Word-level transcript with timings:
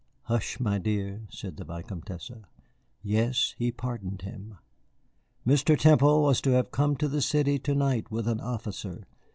"Hush, 0.23 0.59
my 0.59 0.79
dear," 0.79 1.27
said 1.29 1.57
the 1.57 1.63
Vicomtesse. 1.63 2.31
"Yes, 3.03 3.53
he 3.59 3.71
pardoned 3.71 4.23
him. 4.23 4.57
Mr. 5.45 5.77
Temple 5.77 6.23
was 6.23 6.41
to 6.41 6.53
have 6.53 6.71
come 6.71 6.95
to 6.95 7.07
the 7.07 7.21
city 7.21 7.59
to 7.59 7.75
night 7.75 8.09
with 8.09 8.27
an 8.27 8.39
officer. 8.41 9.05